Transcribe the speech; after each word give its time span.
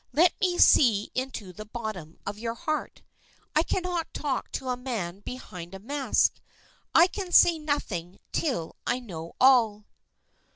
Let 0.13 0.33
me 0.41 0.57
see 0.57 1.11
into 1.13 1.53
the 1.53 1.63
bottom 1.63 2.17
of 2.25 2.39
your 2.39 2.55
heart. 2.55 3.03
I 3.55 3.61
cannot 3.61 4.11
talk 4.15 4.51
to 4.53 4.69
a 4.69 4.75
man 4.75 5.19
behind 5.19 5.75
a 5.75 5.79
mask. 5.79 6.41
I 6.95 7.05
can 7.05 7.31
say 7.31 7.59
nothing 7.59 8.17
till 8.31 8.77
I 8.87 8.99
know 8.99 9.35
all." 9.39 9.85